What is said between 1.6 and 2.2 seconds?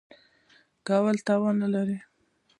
نه لرم.